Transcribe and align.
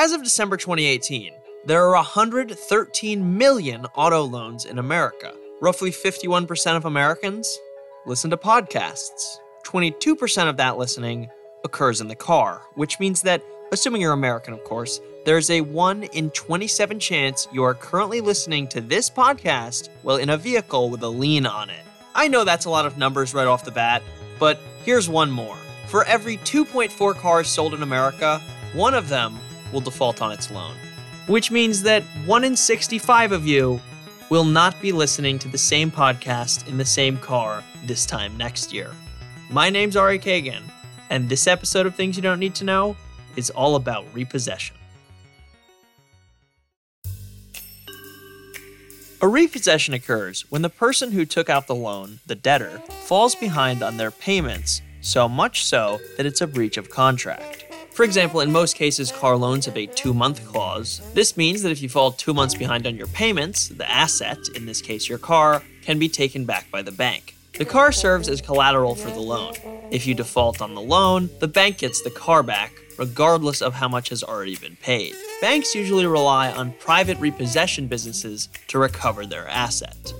As 0.00 0.12
of 0.12 0.22
December 0.22 0.56
2018, 0.56 1.34
there 1.66 1.84
are 1.84 1.92
113 1.92 3.36
million 3.36 3.84
auto 3.94 4.22
loans 4.22 4.64
in 4.64 4.78
America. 4.78 5.34
Roughly 5.60 5.90
51% 5.90 6.74
of 6.74 6.86
Americans 6.86 7.58
listen 8.06 8.30
to 8.30 8.38
podcasts. 8.38 9.36
22% 9.66 10.48
of 10.48 10.56
that 10.56 10.78
listening 10.78 11.28
occurs 11.64 12.00
in 12.00 12.08
the 12.08 12.14
car, 12.14 12.62
which 12.76 12.98
means 12.98 13.20
that, 13.20 13.42
assuming 13.72 14.00
you're 14.00 14.14
American, 14.14 14.54
of 14.54 14.64
course, 14.64 15.02
there's 15.26 15.50
a 15.50 15.60
1 15.60 16.04
in 16.04 16.30
27 16.30 16.98
chance 16.98 17.46
you 17.52 17.62
are 17.62 17.74
currently 17.74 18.22
listening 18.22 18.66
to 18.68 18.80
this 18.80 19.10
podcast 19.10 19.90
while 20.00 20.16
in 20.16 20.30
a 20.30 20.36
vehicle 20.38 20.88
with 20.88 21.02
a 21.02 21.08
lien 21.08 21.44
on 21.44 21.68
it. 21.68 21.84
I 22.14 22.26
know 22.26 22.44
that's 22.44 22.64
a 22.64 22.70
lot 22.70 22.86
of 22.86 22.96
numbers 22.96 23.34
right 23.34 23.46
off 23.46 23.66
the 23.66 23.70
bat, 23.70 24.02
but 24.38 24.58
here's 24.82 25.10
one 25.10 25.30
more. 25.30 25.58
For 25.88 26.04
every 26.04 26.38
2.4 26.38 27.14
cars 27.16 27.48
sold 27.48 27.74
in 27.74 27.82
America, 27.82 28.40
one 28.72 28.94
of 28.94 29.10
them 29.10 29.38
will 29.72 29.80
default 29.80 30.22
on 30.22 30.32
its 30.32 30.50
loan. 30.50 30.74
Which 31.26 31.50
means 31.50 31.82
that 31.82 32.02
1 32.24 32.44
in 32.44 32.56
65 32.56 33.32
of 33.32 33.46
you 33.46 33.80
will 34.30 34.44
not 34.44 34.80
be 34.80 34.92
listening 34.92 35.38
to 35.40 35.48
the 35.48 35.58
same 35.58 35.90
podcast 35.90 36.68
in 36.68 36.78
the 36.78 36.84
same 36.84 37.18
car 37.18 37.64
this 37.84 38.06
time 38.06 38.36
next 38.36 38.72
year. 38.72 38.90
My 39.50 39.70
name's 39.70 39.96
Ari 39.96 40.18
Kagan, 40.18 40.62
and 41.10 41.28
this 41.28 41.46
episode 41.46 41.86
of 41.86 41.94
Things 41.94 42.16
You 42.16 42.22
Don't 42.22 42.38
Need 42.38 42.54
to 42.56 42.64
Know 42.64 42.96
is 43.36 43.50
all 43.50 43.74
about 43.74 44.06
repossession. 44.14 44.76
A 49.22 49.28
repossession 49.28 49.92
occurs 49.92 50.46
when 50.50 50.62
the 50.62 50.70
person 50.70 51.12
who 51.12 51.26
took 51.26 51.50
out 51.50 51.66
the 51.66 51.74
loan, 51.74 52.20
the 52.26 52.34
debtor, 52.34 52.78
falls 53.02 53.34
behind 53.34 53.82
on 53.82 53.98
their 53.98 54.10
payments, 54.10 54.80
so 55.02 55.28
much 55.28 55.64
so 55.64 56.00
that 56.16 56.24
it's 56.24 56.40
a 56.40 56.46
breach 56.46 56.78
of 56.78 56.88
contract. 56.88 57.69
For 58.00 58.04
example, 58.04 58.40
in 58.40 58.50
most 58.50 58.76
cases, 58.76 59.12
car 59.12 59.36
loans 59.36 59.66
have 59.66 59.76
a 59.76 59.84
two 59.84 60.14
month 60.14 60.46
clause. 60.46 61.02
This 61.12 61.36
means 61.36 61.60
that 61.60 61.70
if 61.70 61.82
you 61.82 61.90
fall 61.90 62.12
two 62.12 62.32
months 62.32 62.54
behind 62.54 62.86
on 62.86 62.96
your 62.96 63.08
payments, 63.08 63.68
the 63.68 63.86
asset, 63.90 64.38
in 64.54 64.64
this 64.64 64.80
case 64.80 65.06
your 65.06 65.18
car, 65.18 65.62
can 65.82 65.98
be 65.98 66.08
taken 66.08 66.46
back 66.46 66.70
by 66.70 66.80
the 66.80 66.92
bank. 66.92 67.36
The 67.58 67.66
car 67.66 67.92
serves 67.92 68.26
as 68.30 68.40
collateral 68.40 68.94
for 68.94 69.10
the 69.10 69.20
loan. 69.20 69.52
If 69.90 70.06
you 70.06 70.14
default 70.14 70.62
on 70.62 70.74
the 70.74 70.80
loan, 70.80 71.28
the 71.40 71.46
bank 71.46 71.76
gets 71.76 72.00
the 72.00 72.08
car 72.08 72.42
back, 72.42 72.72
regardless 72.96 73.60
of 73.60 73.74
how 73.74 73.88
much 73.88 74.08
has 74.08 74.24
already 74.24 74.56
been 74.56 74.76
paid. 74.76 75.14
Banks 75.42 75.74
usually 75.74 76.06
rely 76.06 76.50
on 76.50 76.72
private 76.80 77.18
repossession 77.18 77.86
businesses 77.86 78.48
to 78.68 78.78
recover 78.78 79.26
their 79.26 79.46
asset. 79.46 80.14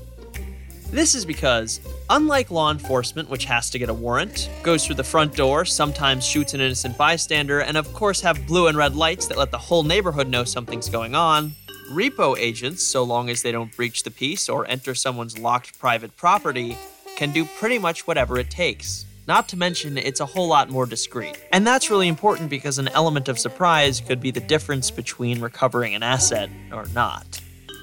This 0.90 1.14
is 1.14 1.24
because, 1.24 1.78
unlike 2.08 2.50
law 2.50 2.72
enforcement, 2.72 3.30
which 3.30 3.44
has 3.44 3.70
to 3.70 3.78
get 3.78 3.88
a 3.88 3.94
warrant, 3.94 4.50
goes 4.64 4.84
through 4.84 4.96
the 4.96 5.04
front 5.04 5.36
door, 5.36 5.64
sometimes 5.64 6.26
shoots 6.26 6.52
an 6.52 6.60
innocent 6.60 6.98
bystander, 6.98 7.60
and 7.60 7.76
of 7.76 7.92
course 7.94 8.20
have 8.22 8.44
blue 8.44 8.66
and 8.66 8.76
red 8.76 8.96
lights 8.96 9.28
that 9.28 9.38
let 9.38 9.52
the 9.52 9.58
whole 9.58 9.84
neighborhood 9.84 10.28
know 10.28 10.42
something's 10.42 10.88
going 10.88 11.14
on, 11.14 11.52
repo 11.92 12.36
agents, 12.36 12.82
so 12.82 13.04
long 13.04 13.30
as 13.30 13.40
they 13.40 13.52
don't 13.52 13.74
breach 13.76 14.02
the 14.02 14.10
peace 14.10 14.48
or 14.48 14.66
enter 14.66 14.92
someone's 14.96 15.38
locked 15.38 15.78
private 15.78 16.16
property, 16.16 16.76
can 17.16 17.30
do 17.30 17.44
pretty 17.44 17.78
much 17.78 18.08
whatever 18.08 18.36
it 18.36 18.50
takes. 18.50 19.06
Not 19.28 19.48
to 19.50 19.56
mention, 19.56 19.96
it's 19.96 20.18
a 20.18 20.26
whole 20.26 20.48
lot 20.48 20.70
more 20.70 20.86
discreet. 20.86 21.40
And 21.52 21.64
that's 21.64 21.88
really 21.88 22.08
important 22.08 22.50
because 22.50 22.78
an 22.80 22.88
element 22.88 23.28
of 23.28 23.38
surprise 23.38 24.00
could 24.00 24.20
be 24.20 24.32
the 24.32 24.40
difference 24.40 24.90
between 24.90 25.40
recovering 25.40 25.94
an 25.94 26.02
asset 26.02 26.50
or 26.72 26.86
not. 26.94 27.40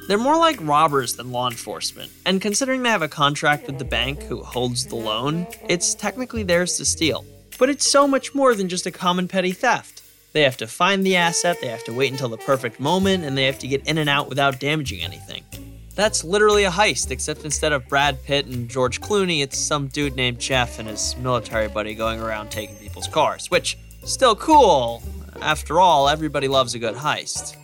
They're 0.08 0.17
more 0.17 0.38
like 0.38 0.58
robbers 0.61 1.17
than 1.17 1.33
law 1.33 1.50
enforcement, 1.50 2.09
and 2.25 2.41
considering 2.41 2.81
they 2.81 2.89
have 2.89 3.02
a 3.02 3.09
contract 3.09 3.67
with 3.67 3.77
the 3.77 3.83
bank 3.83 4.23
who 4.23 4.41
holds 4.41 4.86
the 4.86 4.95
loan, 4.95 5.45
it's 5.67 5.94
technically 5.94 6.44
theirs 6.44 6.77
to 6.77 6.86
steal. 6.86 7.25
But 7.59 7.69
it's 7.69 7.91
so 7.91 8.08
much 8.08 8.33
more 8.33 8.55
than 8.55 8.69
just 8.69 8.85
a 8.85 8.91
common 8.91 9.28
petty 9.28 9.52
theft. 9.52 10.03
They 10.31 10.44
have 10.44 10.55
to 10.58 10.67
find 10.67 11.05
the 11.05 11.17
asset, 11.17 11.58
they 11.59 11.67
have 11.67 11.83
to 11.83 11.94
wait 11.94 12.13
until 12.13 12.30
the 12.30 12.38
perfect 12.38 12.80
moment, 12.80 13.25
and 13.25 13.38
they 13.38 13.44
have 13.44 13.59
to 13.59 13.67
get 13.67 13.85
in 13.85 13.97
and 13.97 14.09
out 14.09 14.30
without 14.30 14.61
damaging 14.61 15.02
anything. 15.02 15.44
That's 15.94 16.23
literally 16.23 16.63
a 16.63 16.72
heist, 16.72 17.11
except 17.11 17.44
instead 17.44 17.73
of 17.73 17.89
Brad 17.89 18.23
Pitt 18.23 18.45
and 18.45 18.69
George 18.69 19.02
Clooney, 19.02 19.41
it's 19.41 19.57
some 19.57 19.88
dude 19.88 20.16
named 20.16 20.39
Jeff 20.39 20.79
and 20.79 20.88
his 20.88 21.18
military 21.18 21.68
buddy 21.68 21.95
going 21.95 22.22
around 22.22 22.50
taking 22.50 22.78
people's 22.78 23.07
cars, 23.07 23.51
which, 23.51 23.78
still 24.06 24.38
cool. 24.38 25.03
After 25.41 25.81
all, 25.81 26.07
everybody 26.07 26.47
loves 26.47 26.75
a 26.75 26.79
good 26.79 26.95
heist. 26.95 27.57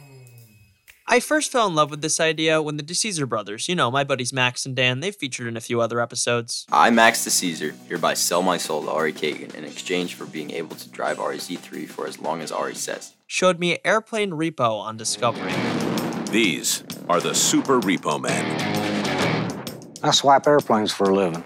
I 1.13 1.19
first 1.19 1.51
fell 1.51 1.67
in 1.67 1.75
love 1.75 1.91
with 1.91 2.01
this 2.01 2.19
idea 2.19 2.59
when 2.59 2.77
the 2.77 2.81
DeCesar 2.81 3.29
brothers, 3.29 3.69
you 3.69 3.75
know, 3.75 3.91
my 3.91 4.03
buddies 4.03 4.33
Max 4.33 4.65
and 4.65 4.75
Dan, 4.75 4.99
they've 4.99 5.15
featured 5.15 5.45
in 5.45 5.55
a 5.55 5.61
few 5.61 5.79
other 5.79 6.01
episodes. 6.01 6.65
I'm 6.71 6.95
Max 6.95 7.23
DeCesar, 7.23 7.75
hereby 7.87 8.15
sell 8.15 8.41
my 8.41 8.57
soul 8.57 8.81
to 8.81 8.89
Ari 8.89 9.13
Kagan 9.13 9.53
in 9.53 9.63
exchange 9.63 10.15
for 10.15 10.25
being 10.25 10.49
able 10.49 10.75
to 10.75 10.89
drive 10.89 11.19
Ari 11.19 11.37
Z3 11.37 11.87
for 11.87 12.07
as 12.07 12.17
long 12.19 12.41
as 12.41 12.51
Ari 12.51 12.73
says. 12.73 13.13
Showed 13.27 13.59
me 13.59 13.77
Airplane 13.85 14.31
Repo 14.31 14.79
on 14.79 14.97
Discovery. 14.97 15.53
These 16.31 16.83
are 17.07 17.21
the 17.21 17.35
Super 17.35 17.79
Repo 17.79 18.19
Men. 18.19 19.61
I 20.01 20.09
swap 20.09 20.47
airplanes 20.47 20.91
for 20.91 21.11
a 21.11 21.13
living. 21.13 21.43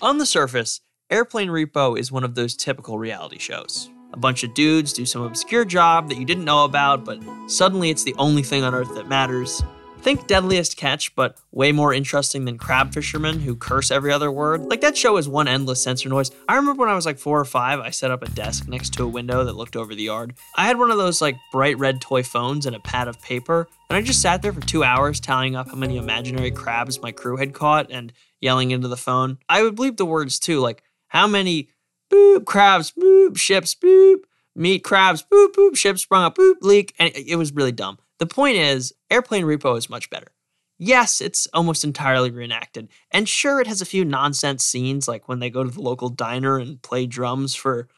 On 0.00 0.18
the 0.18 0.26
surface, 0.26 0.80
Airplane 1.10 1.48
Repo 1.48 1.98
is 1.98 2.12
one 2.12 2.22
of 2.22 2.36
those 2.36 2.54
typical 2.54 3.00
reality 3.00 3.38
shows. 3.38 3.90
A 4.12 4.16
bunch 4.16 4.42
of 4.42 4.54
dudes 4.54 4.92
do 4.92 5.04
some 5.04 5.22
obscure 5.22 5.64
job 5.64 6.08
that 6.08 6.18
you 6.18 6.24
didn't 6.24 6.44
know 6.44 6.64
about, 6.64 7.04
but 7.04 7.20
suddenly 7.46 7.90
it's 7.90 8.04
the 8.04 8.14
only 8.16 8.42
thing 8.42 8.64
on 8.64 8.74
earth 8.74 8.94
that 8.94 9.08
matters. 9.08 9.62
Think 10.00 10.28
Deadliest 10.28 10.76
Catch, 10.76 11.14
but 11.16 11.36
way 11.50 11.72
more 11.72 11.92
interesting 11.92 12.44
than 12.44 12.56
crab 12.56 12.94
fishermen 12.94 13.40
who 13.40 13.56
curse 13.56 13.90
every 13.90 14.12
other 14.12 14.30
word. 14.30 14.62
Like 14.62 14.80
that 14.80 14.96
show 14.96 15.16
is 15.16 15.28
one 15.28 15.48
endless 15.48 15.82
censor 15.82 16.08
noise. 16.08 16.30
I 16.48 16.54
remember 16.54 16.82
when 16.82 16.88
I 16.88 16.94
was 16.94 17.04
like 17.04 17.18
four 17.18 17.38
or 17.38 17.44
five, 17.44 17.80
I 17.80 17.90
set 17.90 18.12
up 18.12 18.22
a 18.22 18.30
desk 18.30 18.68
next 18.68 18.94
to 18.94 19.02
a 19.02 19.08
window 19.08 19.44
that 19.44 19.56
looked 19.56 19.76
over 19.76 19.94
the 19.94 20.04
yard. 20.04 20.34
I 20.56 20.66
had 20.66 20.78
one 20.78 20.92
of 20.92 20.98
those 20.98 21.20
like 21.20 21.36
bright 21.50 21.78
red 21.78 22.00
toy 22.00 22.22
phones 22.22 22.64
and 22.64 22.76
a 22.76 22.80
pad 22.80 23.08
of 23.08 23.20
paper, 23.20 23.68
and 23.90 23.96
I 23.96 24.00
just 24.00 24.22
sat 24.22 24.40
there 24.40 24.52
for 24.52 24.60
two 24.60 24.84
hours 24.84 25.18
tallying 25.20 25.56
up 25.56 25.68
how 25.68 25.74
many 25.74 25.98
imaginary 25.98 26.52
crabs 26.52 27.02
my 27.02 27.10
crew 27.10 27.36
had 27.36 27.52
caught 27.52 27.90
and 27.90 28.12
yelling 28.40 28.70
into 28.70 28.88
the 28.88 28.96
phone. 28.96 29.38
I 29.48 29.64
would 29.64 29.76
bleep 29.76 29.96
the 29.96 30.06
words 30.06 30.38
too, 30.38 30.60
like 30.60 30.84
how 31.08 31.26
many 31.26 31.70
boop, 32.10 32.44
crabs, 32.44 32.92
boop, 32.92 33.36
ships, 33.36 33.74
boop, 33.74 34.18
meat, 34.54 34.84
crabs, 34.84 35.22
boop, 35.22 35.52
boop, 35.52 35.76
ships 35.76 36.02
sprung 36.02 36.24
up, 36.24 36.36
boop, 36.36 36.56
leak. 36.60 36.94
And 36.98 37.10
it 37.14 37.36
was 37.36 37.52
really 37.52 37.72
dumb. 37.72 37.98
The 38.18 38.26
point 38.26 38.56
is, 38.56 38.92
Airplane 39.10 39.44
Repo 39.44 39.76
is 39.76 39.88
much 39.88 40.10
better. 40.10 40.28
Yes, 40.78 41.20
it's 41.20 41.48
almost 41.52 41.82
entirely 41.82 42.30
reenacted. 42.30 42.88
And 43.10 43.28
sure, 43.28 43.60
it 43.60 43.66
has 43.66 43.80
a 43.80 43.86
few 43.86 44.04
nonsense 44.04 44.64
scenes, 44.64 45.08
like 45.08 45.28
when 45.28 45.40
they 45.40 45.50
go 45.50 45.64
to 45.64 45.70
the 45.70 45.80
local 45.80 46.08
diner 46.08 46.58
and 46.58 46.80
play 46.82 47.06
drums 47.06 47.54
for 47.54 47.88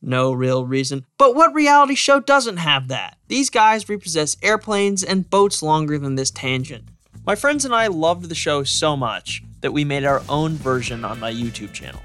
no 0.00 0.32
real 0.32 0.64
reason. 0.64 1.04
But 1.18 1.34
what 1.34 1.54
reality 1.54 1.94
show 1.94 2.20
doesn't 2.20 2.58
have 2.58 2.88
that? 2.88 3.18
These 3.28 3.50
guys 3.50 3.88
repossess 3.88 4.36
airplanes 4.42 5.04
and 5.04 5.28
boats 5.28 5.62
longer 5.62 5.98
than 5.98 6.14
this 6.14 6.30
tangent. 6.30 6.88
My 7.26 7.34
friends 7.34 7.64
and 7.64 7.74
I 7.74 7.88
loved 7.88 8.28
the 8.28 8.34
show 8.34 8.62
so 8.62 8.96
much 8.96 9.42
that 9.60 9.72
we 9.72 9.84
made 9.84 10.04
our 10.04 10.22
own 10.28 10.54
version 10.54 11.04
on 11.04 11.18
my 11.18 11.32
YouTube 11.32 11.72
channel. 11.72 12.00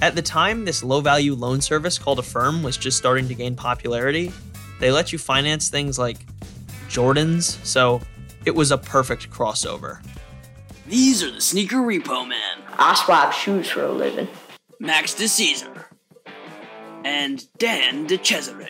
At 0.00 0.14
the 0.14 0.22
time, 0.22 0.64
this 0.64 0.82
low 0.82 1.00
value 1.00 1.34
loan 1.34 1.60
service 1.60 1.98
called 1.98 2.18
Affirm 2.18 2.62
was 2.62 2.76
just 2.76 2.98
starting 2.98 3.28
to 3.28 3.34
gain 3.34 3.56
popularity. 3.56 4.32
They 4.78 4.90
let 4.90 5.12
you 5.12 5.18
finance 5.18 5.70
things 5.70 5.98
like 5.98 6.18
Jordans, 6.88 7.64
so 7.64 8.02
it 8.44 8.54
was 8.54 8.70
a 8.70 8.78
perfect 8.78 9.30
crossover. 9.30 10.04
These 10.86 11.22
are 11.22 11.30
the 11.30 11.40
sneaker 11.40 11.78
repo 11.78 12.28
men. 12.28 12.62
I 12.78 12.94
swap 12.94 13.32
shoes 13.32 13.68
for 13.68 13.84
a 13.84 13.90
living. 13.90 14.28
Max 14.78 15.14
DeCesar 15.14 15.86
and 17.04 17.44
Dan 17.58 18.06
DeCesare. 18.06 18.68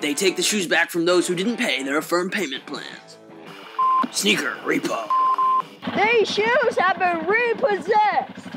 They 0.00 0.14
take 0.14 0.36
the 0.36 0.42
shoes 0.42 0.66
back 0.66 0.90
from 0.90 1.04
those 1.04 1.28
who 1.28 1.34
didn't 1.34 1.58
pay 1.58 1.82
their 1.82 1.98
Affirm 1.98 2.30
payment 2.30 2.66
plans. 2.66 3.18
Sneaker 4.10 4.56
repo. 4.64 5.08
These 5.94 6.28
shoes 6.28 6.78
have 6.78 6.98
been 6.98 7.26
repossessed. 7.26 8.48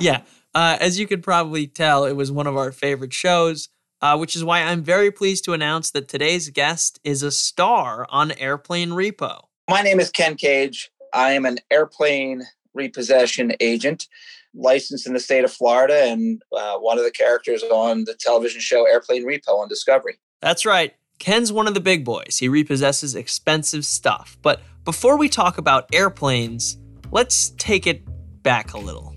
Yeah, 0.00 0.20
uh, 0.54 0.76
as 0.80 0.98
you 0.98 1.06
could 1.06 1.22
probably 1.22 1.66
tell, 1.66 2.04
it 2.04 2.14
was 2.14 2.30
one 2.30 2.46
of 2.46 2.56
our 2.56 2.72
favorite 2.72 3.12
shows, 3.12 3.68
uh, 4.00 4.16
which 4.16 4.36
is 4.36 4.44
why 4.44 4.60
I'm 4.60 4.82
very 4.82 5.10
pleased 5.10 5.44
to 5.46 5.52
announce 5.52 5.90
that 5.90 6.08
today's 6.08 6.50
guest 6.50 7.00
is 7.04 7.22
a 7.22 7.30
star 7.30 8.06
on 8.10 8.32
Airplane 8.32 8.90
Repo. 8.90 9.44
My 9.68 9.82
name 9.82 9.98
is 9.98 10.10
Ken 10.10 10.36
Cage. 10.36 10.90
I 11.12 11.32
am 11.32 11.44
an 11.46 11.58
airplane 11.70 12.42
repossession 12.74 13.52
agent 13.60 14.08
licensed 14.54 15.06
in 15.06 15.14
the 15.14 15.20
state 15.20 15.44
of 15.44 15.52
Florida 15.52 16.04
and 16.04 16.42
uh, 16.56 16.76
one 16.78 16.98
of 16.98 17.04
the 17.04 17.10
characters 17.10 17.62
on 17.64 18.04
the 18.04 18.14
television 18.14 18.60
show 18.60 18.86
Airplane 18.86 19.24
Repo 19.24 19.58
on 19.58 19.68
Discovery. 19.68 20.18
That's 20.40 20.64
right. 20.66 20.94
Ken's 21.18 21.52
one 21.52 21.66
of 21.66 21.74
the 21.74 21.80
big 21.80 22.04
boys. 22.04 22.38
He 22.38 22.48
repossesses 22.48 23.16
expensive 23.16 23.84
stuff. 23.84 24.36
But 24.42 24.60
before 24.84 25.16
we 25.16 25.28
talk 25.28 25.58
about 25.58 25.88
airplanes, 25.94 26.76
let's 27.10 27.50
take 27.50 27.86
it 27.86 28.02
back 28.42 28.74
a 28.74 28.78
little. 28.78 29.13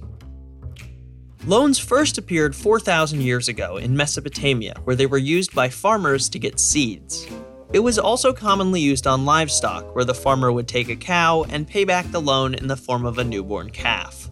Loans 1.45 1.80
first 1.80 2.18
appeared 2.18 2.56
4,000 2.56 3.22
years 3.22 3.48
ago 3.48 3.78
in 3.78 3.95
Mesopotamia, 3.95 4.74
where 4.84 4.95
they 4.95 5.06
were 5.06 5.18
used 5.18 5.54
by 5.56 5.69
farmers 5.69 6.28
to 6.30 6.39
get 6.39 6.60
seeds. 6.60 7.25
It 7.72 7.80
was 7.80 8.00
also 8.00 8.34
commonly 8.34 8.81
used 8.81 9.07
on 9.07 9.25
livestock, 9.25 9.95
where 9.95 10.04
the 10.04 10.13
farmer 10.13 10.51
would 10.51 10.68
take 10.68 10.89
a 10.89 10.95
cow 10.95 11.44
and 11.44 11.68
pay 11.68 11.86
back 11.86 12.10
the 12.12 12.22
loan 12.22 12.54
in 12.54 12.68
the 12.68 12.75
form 12.75 13.06
of 13.06 13.18
a 13.18 13.24
newborn 13.24 13.69
calf. 13.69 14.30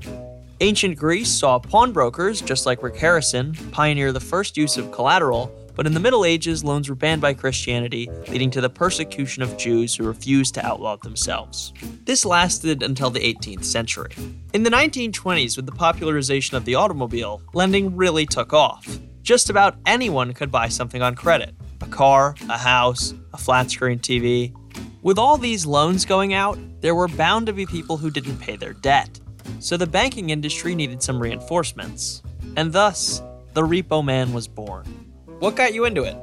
Ancient 0.61 0.97
Greece 0.97 1.29
saw 1.29 1.59
pawnbrokers, 1.59 2.41
just 2.41 2.65
like 2.65 2.83
Rick 2.83 2.97
Harrison, 2.97 3.53
pioneer 3.71 4.11
the 4.11 4.19
first 4.19 4.57
use 4.57 4.77
of 4.77 4.91
collateral 4.91 5.53
But 5.75 5.85
in 5.85 5.93
the 5.93 5.99
Middle 5.99 6.25
Ages, 6.25 6.63
loans 6.63 6.89
were 6.89 6.95
banned 6.95 7.21
by 7.21 7.33
Christianity, 7.33 8.09
leading 8.29 8.49
to 8.51 8.61
the 8.61 8.69
persecution 8.69 9.43
of 9.43 9.57
Jews 9.57 9.95
who 9.95 10.05
refused 10.05 10.53
to 10.55 10.65
outlaw 10.65 10.95
themselves. 10.95 11.73
This 12.05 12.25
lasted 12.25 12.81
until 12.81 13.09
the 13.09 13.19
18th 13.19 13.65
century. 13.65 14.11
In 14.53 14.63
the 14.63 14.69
1920s, 14.69 15.57
with 15.57 15.65
the 15.65 15.71
popularization 15.71 16.55
of 16.55 16.65
the 16.65 16.75
automobile, 16.75 17.41
lending 17.53 17.95
really 17.95 18.25
took 18.25 18.53
off. 18.53 18.99
Just 19.21 19.49
about 19.49 19.75
anyone 19.85 20.33
could 20.33 20.51
buy 20.51 20.69
something 20.69 21.01
on 21.01 21.15
credit 21.15 21.55
a 21.81 21.87
car, 21.87 22.35
a 22.49 22.57
house, 22.57 23.13
a 23.33 23.37
flat 23.37 23.69
screen 23.69 23.99
TV. 23.99 24.55
With 25.01 25.19
all 25.19 25.37
these 25.37 25.65
loans 25.65 26.05
going 26.05 26.33
out, 26.33 26.57
there 26.79 26.95
were 26.95 27.07
bound 27.07 27.47
to 27.47 27.53
be 27.53 27.65
people 27.65 27.97
who 27.97 28.09
didn't 28.09 28.37
pay 28.37 28.55
their 28.55 28.73
debt. 28.73 29.19
So 29.59 29.77
the 29.77 29.85
banking 29.85 30.29
industry 30.29 30.73
needed 30.73 31.03
some 31.03 31.19
reinforcements. 31.19 32.23
And 32.55 32.71
thus, 32.71 33.21
the 33.53 33.61
Repo 33.61 34.03
Man 34.03 34.33
was 34.33 34.47
born. 34.47 35.04
What 35.39 35.57
got 35.57 35.73
you 35.73 35.83
into 35.83 36.03
it? 36.03 36.15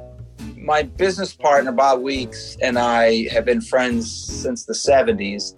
My 0.56 0.82
business 0.82 1.35
partner, 1.35 1.70
Bob 1.70 2.00
Weeks, 2.00 2.56
and 2.62 2.79
I 2.79 3.29
have 3.29 3.44
been 3.44 3.61
friends 3.61 4.11
since 4.11 4.64
the 4.64 4.73
70s. 4.73 5.53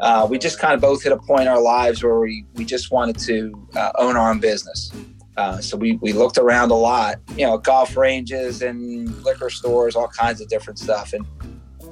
Uh, 0.00 0.28
we 0.30 0.38
just 0.38 0.60
kind 0.60 0.74
of 0.74 0.80
both 0.80 1.02
hit 1.02 1.10
a 1.10 1.16
point 1.16 1.42
in 1.42 1.48
our 1.48 1.60
lives 1.60 2.04
where 2.04 2.20
we, 2.20 2.44
we 2.54 2.64
just 2.64 2.92
wanted 2.92 3.18
to 3.18 3.68
uh, 3.74 3.90
own 3.98 4.16
our 4.16 4.30
own 4.30 4.38
business. 4.38 4.92
Uh, 5.36 5.60
so 5.60 5.76
we, 5.76 5.96
we 5.96 6.12
looked 6.12 6.38
around 6.38 6.70
a 6.70 6.74
lot, 6.74 7.16
you 7.36 7.44
know, 7.44 7.58
golf 7.58 7.96
ranges 7.96 8.62
and 8.62 9.08
liquor 9.24 9.50
stores, 9.50 9.96
all 9.96 10.08
kinds 10.08 10.40
of 10.40 10.48
different 10.48 10.78
stuff. 10.78 11.12
And 11.12 11.26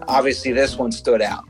obviously, 0.07 0.53
this 0.53 0.77
one 0.77 0.93
stood 0.93 1.21
out. 1.21 1.49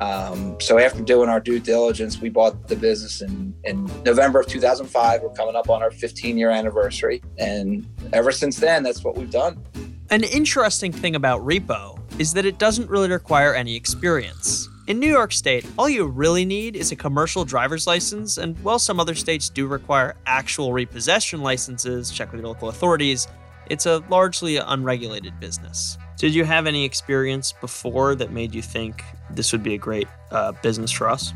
Um, 0.00 0.60
so 0.60 0.78
after 0.78 1.02
doing 1.02 1.28
our 1.28 1.40
due 1.40 1.58
diligence, 1.58 2.20
we 2.20 2.28
bought 2.28 2.68
the 2.68 2.76
business 2.76 3.20
in, 3.20 3.54
in 3.64 3.84
November 4.04 4.40
of 4.40 4.46
2005. 4.46 5.22
We're 5.22 5.28
coming 5.30 5.56
up 5.56 5.68
on 5.68 5.82
our 5.82 5.90
15 5.90 6.38
year 6.38 6.50
anniversary. 6.50 7.22
And 7.36 7.86
ever 8.12 8.30
since 8.30 8.58
then, 8.58 8.82
that's 8.82 9.02
what 9.02 9.16
we've 9.16 9.30
done. 9.30 9.64
An 10.10 10.24
interesting 10.24 10.92
thing 10.92 11.16
about 11.16 11.44
repo 11.44 11.98
is 12.18 12.32
that 12.32 12.46
it 12.46 12.58
doesn't 12.58 12.88
really 12.88 13.10
require 13.10 13.54
any 13.54 13.76
experience. 13.76 14.68
In 14.86 14.98
New 14.98 15.10
York 15.10 15.32
State, 15.32 15.66
all 15.76 15.86
you 15.88 16.06
really 16.06 16.46
need 16.46 16.74
is 16.74 16.92
a 16.92 16.96
commercial 16.96 17.44
driver's 17.44 17.86
license, 17.86 18.38
and 18.38 18.58
while 18.60 18.78
some 18.78 18.98
other 18.98 19.14
states 19.14 19.50
do 19.50 19.66
require 19.66 20.16
actual 20.24 20.72
repossession 20.72 21.42
licenses, 21.42 22.10
check 22.10 22.32
with 22.32 22.40
your 22.40 22.48
local 22.48 22.70
authorities, 22.70 23.28
it's 23.68 23.84
a 23.84 24.02
largely 24.08 24.56
unregulated 24.56 25.38
business. 25.38 25.98
Did 26.18 26.34
you 26.34 26.44
have 26.44 26.66
any 26.66 26.84
experience 26.84 27.52
before 27.52 28.16
that 28.16 28.32
made 28.32 28.52
you 28.52 28.60
think 28.60 29.04
this 29.30 29.52
would 29.52 29.62
be 29.62 29.74
a 29.74 29.78
great 29.78 30.08
uh, 30.32 30.50
business 30.62 30.90
for 30.90 31.08
us? 31.08 31.32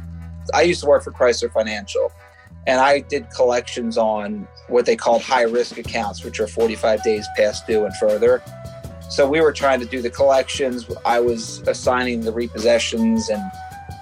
I 0.52 0.62
used 0.62 0.80
to 0.80 0.86
work 0.88 1.04
for 1.04 1.12
Chrysler 1.12 1.52
Financial, 1.52 2.10
and 2.66 2.80
I 2.80 2.98
did 2.98 3.30
collections 3.30 3.96
on 3.96 4.48
what 4.66 4.84
they 4.84 4.96
called 4.96 5.22
high 5.22 5.42
risk 5.44 5.78
accounts, 5.78 6.24
which 6.24 6.40
are 6.40 6.48
45 6.48 7.04
days 7.04 7.28
past 7.36 7.64
due 7.64 7.84
and 7.84 7.96
further. 7.96 8.42
So 9.08 9.28
we 9.28 9.40
were 9.40 9.52
trying 9.52 9.78
to 9.78 9.86
do 9.86 10.02
the 10.02 10.10
collections. 10.10 10.90
I 11.04 11.20
was 11.20 11.60
assigning 11.68 12.22
the 12.22 12.32
repossessions 12.32 13.28
and 13.28 13.40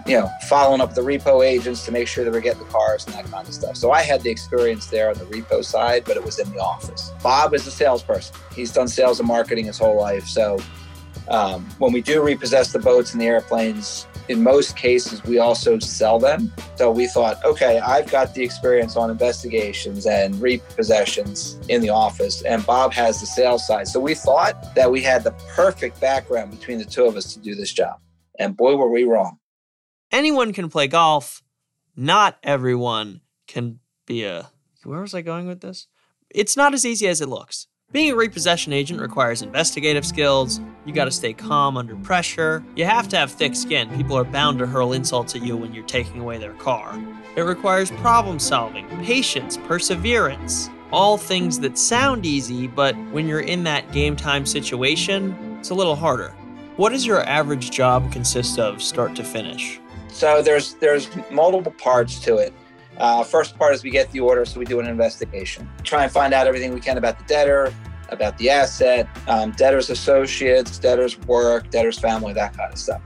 you 0.06 0.18
know, 0.18 0.30
following 0.48 0.80
up 0.80 0.94
the 0.94 1.00
repo 1.00 1.44
agents 1.46 1.84
to 1.84 1.92
make 1.92 2.08
sure 2.08 2.24
they 2.24 2.30
were 2.30 2.40
getting 2.40 2.62
the 2.62 2.68
cars 2.70 3.06
and 3.06 3.14
that 3.14 3.24
kind 3.26 3.46
of 3.46 3.54
stuff. 3.54 3.76
So 3.76 3.92
I 3.92 4.02
had 4.02 4.22
the 4.22 4.30
experience 4.30 4.86
there 4.86 5.08
on 5.10 5.18
the 5.18 5.24
repo 5.26 5.64
side, 5.64 6.04
but 6.04 6.16
it 6.16 6.24
was 6.24 6.38
in 6.38 6.50
the 6.52 6.58
office. 6.58 7.12
Bob 7.22 7.54
is 7.54 7.66
a 7.66 7.70
salesperson. 7.70 8.34
He's 8.54 8.72
done 8.72 8.88
sales 8.88 9.20
and 9.20 9.28
marketing 9.28 9.66
his 9.66 9.78
whole 9.78 9.98
life. 9.98 10.26
So 10.26 10.58
um, 11.28 11.64
when 11.78 11.92
we 11.92 12.00
do 12.00 12.22
repossess 12.22 12.72
the 12.72 12.78
boats 12.78 13.12
and 13.12 13.20
the 13.20 13.26
airplanes, 13.26 14.06
in 14.28 14.42
most 14.42 14.76
cases, 14.76 15.22
we 15.24 15.38
also 15.38 15.78
sell 15.80 16.18
them. 16.18 16.52
So 16.76 16.90
we 16.90 17.08
thought, 17.08 17.44
okay, 17.44 17.80
I've 17.80 18.10
got 18.10 18.32
the 18.32 18.44
experience 18.44 18.96
on 18.96 19.10
investigations 19.10 20.06
and 20.06 20.34
repossessions 20.36 21.68
in 21.68 21.80
the 21.80 21.90
office, 21.90 22.42
and 22.42 22.64
Bob 22.64 22.92
has 22.92 23.20
the 23.20 23.26
sales 23.26 23.66
side. 23.66 23.88
So 23.88 23.98
we 23.98 24.14
thought 24.14 24.74
that 24.76 24.90
we 24.90 25.02
had 25.02 25.24
the 25.24 25.32
perfect 25.54 26.00
background 26.00 26.52
between 26.52 26.78
the 26.78 26.84
two 26.84 27.04
of 27.04 27.16
us 27.16 27.34
to 27.34 27.40
do 27.40 27.56
this 27.56 27.72
job. 27.72 27.98
And 28.38 28.56
boy, 28.56 28.76
were 28.76 28.88
we 28.88 29.02
wrong 29.04 29.40
anyone 30.12 30.52
can 30.52 30.68
play 30.68 30.86
golf. 30.86 31.42
Not 31.96 32.38
everyone 32.42 33.20
can 33.46 33.80
be 34.06 34.24
a. 34.24 34.50
Where 34.84 35.00
was 35.00 35.14
I 35.14 35.22
going 35.22 35.46
with 35.46 35.60
this? 35.60 35.86
It's 36.30 36.56
not 36.56 36.74
as 36.74 36.86
easy 36.86 37.08
as 37.08 37.20
it 37.20 37.28
looks. 37.28 37.66
Being 37.92 38.12
a 38.12 38.16
repossession 38.16 38.72
agent 38.72 39.00
requires 39.00 39.42
investigative 39.42 40.06
skills. 40.06 40.60
You 40.86 40.94
gotta 40.94 41.10
stay 41.10 41.32
calm 41.32 41.76
under 41.76 41.96
pressure. 41.96 42.64
You 42.76 42.84
have 42.84 43.08
to 43.08 43.16
have 43.16 43.32
thick 43.32 43.56
skin. 43.56 43.90
People 43.96 44.16
are 44.16 44.24
bound 44.24 44.60
to 44.60 44.66
hurl 44.66 44.92
insults 44.92 45.34
at 45.34 45.42
you 45.42 45.56
when 45.56 45.74
you're 45.74 45.84
taking 45.84 46.20
away 46.20 46.38
their 46.38 46.54
car. 46.54 46.96
It 47.34 47.42
requires 47.42 47.90
problem 47.90 48.38
solving, 48.38 48.86
patience, 49.04 49.56
perseverance. 49.56 50.70
All 50.92 51.18
things 51.18 51.58
that 51.60 51.76
sound 51.78 52.24
easy, 52.24 52.68
but 52.68 52.96
when 53.10 53.26
you're 53.26 53.40
in 53.40 53.64
that 53.64 53.90
game 53.90 54.14
time 54.14 54.46
situation, 54.46 55.56
it's 55.58 55.70
a 55.70 55.74
little 55.74 55.96
harder. 55.96 56.32
What 56.76 56.90
does 56.90 57.04
your 57.04 57.24
average 57.24 57.72
job 57.72 58.12
consist 58.12 58.58
of 58.60 58.80
start 58.80 59.16
to 59.16 59.24
finish? 59.24 59.79
So 60.12 60.42
there's 60.42 60.74
there's 60.74 61.08
multiple 61.30 61.72
parts 61.72 62.18
to 62.20 62.36
it. 62.36 62.52
Uh, 62.98 63.24
first 63.24 63.56
part 63.58 63.74
is 63.74 63.82
we 63.82 63.90
get 63.90 64.10
the 64.12 64.20
order, 64.20 64.44
so 64.44 64.58
we 64.58 64.66
do 64.66 64.80
an 64.80 64.86
investigation. 64.86 65.68
Try 65.84 66.02
and 66.02 66.12
find 66.12 66.34
out 66.34 66.46
everything 66.46 66.74
we 66.74 66.80
can 66.80 66.98
about 66.98 67.18
the 67.18 67.24
debtor, 67.24 67.72
about 68.10 68.36
the 68.38 68.50
asset, 68.50 69.08
um, 69.26 69.52
debtor's 69.52 69.88
associates, 69.88 70.78
debtor's 70.78 71.18
work, 71.20 71.70
debtor's 71.70 71.98
family, 71.98 72.32
that 72.34 72.54
kind 72.54 72.72
of 72.72 72.78
stuff. 72.78 73.00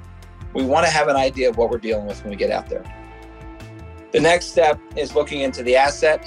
We 0.52 0.64
want 0.64 0.86
to 0.86 0.92
have 0.92 1.08
an 1.08 1.16
idea 1.16 1.48
of 1.48 1.56
what 1.56 1.70
we're 1.70 1.78
dealing 1.78 2.06
with 2.06 2.22
when 2.22 2.30
we 2.30 2.36
get 2.36 2.50
out 2.50 2.68
there. 2.68 2.82
The 4.12 4.20
next 4.20 4.46
step 4.46 4.80
is 4.96 5.14
looking 5.14 5.40
into 5.40 5.62
the 5.62 5.76
asset, 5.76 6.24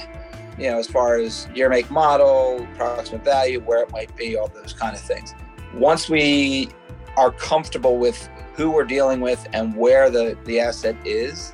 you 0.58 0.70
know, 0.70 0.78
as 0.78 0.88
far 0.88 1.18
as 1.18 1.48
year, 1.54 1.70
make, 1.70 1.90
model, 1.90 2.64
approximate 2.74 3.24
value, 3.24 3.60
where 3.62 3.84
it 3.84 3.92
might 3.92 4.16
be, 4.16 4.38
all 4.38 4.50
those 4.50 4.74
kind 4.74 4.96
of 4.96 5.02
things. 5.02 5.34
Once 5.74 6.10
we 6.10 6.70
are 7.18 7.32
comfortable 7.32 7.98
with 7.98 8.30
who 8.54 8.72
we're 8.72 8.86
dealing 8.86 9.20
with 9.20 9.46
and 9.54 9.76
where 9.76 10.10
the, 10.10 10.38
the 10.46 10.60
asset 10.60 10.96
is, 11.06 11.54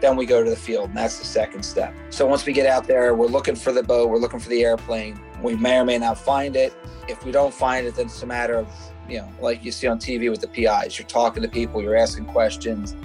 then 0.00 0.16
we 0.16 0.26
go 0.26 0.42
to 0.42 0.50
the 0.50 0.56
field. 0.56 0.88
And 0.88 0.96
that's 0.98 1.18
the 1.18 1.24
second 1.24 1.62
step. 1.62 1.94
So 2.10 2.26
once 2.26 2.44
we 2.44 2.52
get 2.52 2.66
out 2.66 2.86
there, 2.86 3.14
we're 3.14 3.26
looking 3.26 3.54
for 3.54 3.72
the 3.72 3.82
boat, 3.82 4.10
we're 4.10 4.18
looking 4.18 4.40
for 4.40 4.48
the 4.48 4.64
airplane. 4.64 5.20
We 5.40 5.54
may 5.54 5.78
or 5.78 5.84
may 5.84 5.98
not 5.98 6.18
find 6.18 6.56
it. 6.56 6.74
If 7.08 7.24
we 7.24 7.30
don't 7.30 7.54
find 7.54 7.86
it, 7.86 7.94
then 7.94 8.06
it's 8.06 8.22
a 8.22 8.26
matter 8.26 8.56
of, 8.56 8.68
you 9.08 9.18
know, 9.18 9.28
like 9.40 9.64
you 9.64 9.70
see 9.70 9.86
on 9.86 9.98
TV 9.98 10.30
with 10.30 10.40
the 10.40 10.48
PIs. 10.48 10.98
You're 10.98 11.08
talking 11.08 11.42
to 11.42 11.48
people, 11.48 11.80
you're 11.82 11.96
asking 11.96 12.26
questions, 12.26 12.96